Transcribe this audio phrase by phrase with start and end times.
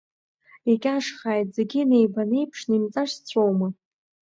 [0.71, 3.67] Икьашхааит зегьы неибанеиԥшны, имҵарсцәоума?